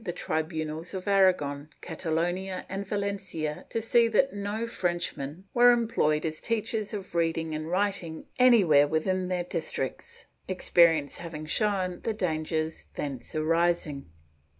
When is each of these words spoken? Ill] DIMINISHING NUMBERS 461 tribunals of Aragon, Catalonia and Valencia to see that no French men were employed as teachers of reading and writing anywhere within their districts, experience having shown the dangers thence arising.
Ill] 0.03 0.05
DIMINISHING 0.05 0.17
NUMBERS 0.67 0.89
461 0.89 0.89
tribunals 0.89 0.93
of 0.95 1.07
Aragon, 1.07 1.69
Catalonia 1.81 2.65
and 2.67 2.87
Valencia 2.87 3.65
to 3.69 3.81
see 3.83 4.07
that 4.07 4.33
no 4.33 4.65
French 4.65 5.15
men 5.15 5.43
were 5.53 5.69
employed 5.69 6.25
as 6.25 6.41
teachers 6.41 6.91
of 6.95 7.13
reading 7.13 7.53
and 7.53 7.69
writing 7.69 8.25
anywhere 8.39 8.87
within 8.87 9.27
their 9.27 9.43
districts, 9.43 10.25
experience 10.47 11.17
having 11.17 11.45
shown 11.45 12.01
the 12.01 12.13
dangers 12.13 12.87
thence 12.95 13.35
arising. 13.35 14.09